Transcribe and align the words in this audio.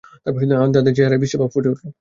তাদের 0.73 0.93
চেহারায় 0.97 1.21
বিস্ময় 1.23 1.39
ভাব 1.41 1.49
ফুটে 1.53 1.69
উঠল। 1.71 1.85